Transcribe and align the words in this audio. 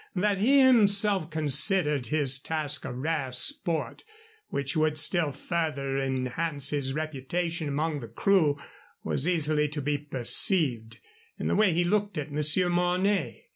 That 0.15 0.39
he 0.39 0.61
himself 0.61 1.29
considered 1.29 2.07
his 2.07 2.39
task 2.39 2.85
a 2.85 2.91
rare 2.91 3.31
sport, 3.31 4.03
which 4.47 4.75
would 4.75 4.97
still 4.97 5.31
further 5.31 5.99
enhance 5.99 6.71
his 6.71 6.93
reputation 6.95 7.67
among 7.67 7.99
the 7.99 8.07
crew, 8.07 8.57
was 9.03 9.27
easily 9.27 9.67
to 9.67 9.79
be 9.83 9.99
perceived 9.99 10.97
in 11.37 11.45
the 11.49 11.55
way 11.55 11.71
he 11.73 11.83
looked 11.83 12.17
at 12.17 12.31
Monsieur 12.31 12.67
Mornay. 12.67 13.43